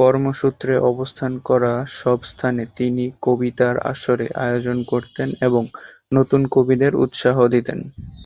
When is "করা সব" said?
1.48-2.18